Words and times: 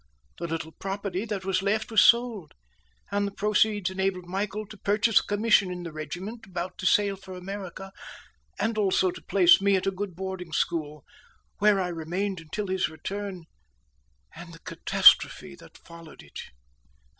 The 0.39 0.47
little 0.47 0.71
property 0.71 1.25
that 1.25 1.45
was 1.45 1.61
left 1.61 1.91
was 1.91 2.01
sold, 2.03 2.55
and 3.11 3.27
the 3.27 3.31
proceeds 3.31 3.91
enabled 3.91 4.25
Michael 4.25 4.65
to 4.65 4.77
purchase 4.77 5.19
a 5.19 5.23
commission 5.23 5.69
in 5.69 5.83
the 5.83 5.91
regiment 5.91 6.47
about 6.47 6.79
to 6.79 6.87
sail 6.87 7.15
for 7.15 7.35
America, 7.35 7.91
and 8.57 8.79
also 8.79 9.11
to 9.11 9.21
place 9.21 9.61
me 9.61 9.75
at 9.75 9.85
a 9.85 9.91
good 9.91 10.15
boarding 10.15 10.53
school, 10.53 11.05
where 11.59 11.79
I 11.79 11.89
remained 11.89 12.39
until 12.39 12.65
his 12.65 12.89
return, 12.89 13.43
and 14.35 14.53
the 14.53 14.59
catastrophe 14.61 15.53
that 15.57 15.77
followed 15.77 16.23
it. 16.23 16.39